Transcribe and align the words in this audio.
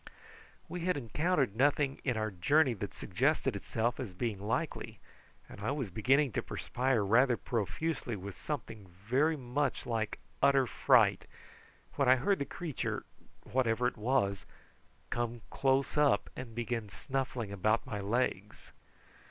We 0.67 0.79
had 0.79 0.97
encountered 0.97 1.55
nothing 1.55 2.01
in 2.03 2.17
our 2.17 2.31
journey 2.31 2.73
that 2.73 2.95
suggested 2.95 3.55
itself 3.55 3.99
as 3.99 4.15
being 4.15 4.39
likely, 4.41 4.97
and 5.47 5.61
I 5.61 5.69
was 5.69 5.91
beginning 5.91 6.31
to 6.31 6.41
perspire 6.41 7.05
rather 7.05 7.37
profusely 7.37 8.15
with 8.15 8.35
something 8.35 8.87
very 8.87 9.37
much 9.37 9.85
like 9.85 10.17
utter 10.41 10.65
fright, 10.65 11.27
when 11.97 12.09
I 12.09 12.15
heard 12.15 12.39
the 12.39 12.45
creature, 12.45 13.05
whatever 13.43 13.85
it 13.85 13.95
was, 13.95 14.47
come 15.11 15.43
close 15.51 15.95
up 15.95 16.31
and 16.35 16.55
begin 16.55 16.89
snuffling 16.89 17.51
about 17.51 17.85
my 17.85 17.99
legs. 17.99 18.71